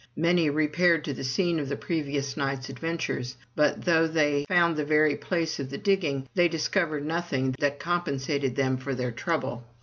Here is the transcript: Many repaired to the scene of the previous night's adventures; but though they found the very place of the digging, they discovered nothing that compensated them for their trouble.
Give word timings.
Many 0.15 0.49
repaired 0.49 1.03
to 1.05 1.13
the 1.13 1.23
scene 1.23 1.59
of 1.59 1.69
the 1.69 1.75
previous 1.75 2.35
night's 2.35 2.69
adventures; 2.69 3.37
but 3.55 3.83
though 3.85 4.07
they 4.07 4.45
found 4.45 4.75
the 4.75 4.83
very 4.83 5.15
place 5.15 5.59
of 5.59 5.69
the 5.69 5.77
digging, 5.77 6.27
they 6.33 6.47
discovered 6.47 7.05
nothing 7.05 7.53
that 7.59 7.79
compensated 7.79 8.55
them 8.55 8.77
for 8.77 8.95
their 8.95 9.11
trouble. 9.11 9.63